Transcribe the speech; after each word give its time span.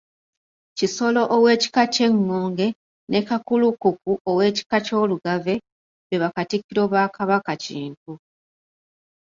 Kisolo 0.77 1.21
ow'Ekika 1.35 1.83
ky'Engonge 1.93 2.67
ne 3.11 3.19
Kakulukuku 3.27 4.11
ow'ekika 4.29 4.77
ky'Olugave, 4.85 5.53
be 6.07 6.15
bakatikkiro 6.21 6.83
ba 6.93 7.01
Kabaka 7.15 7.53
Kintu. 7.63 8.11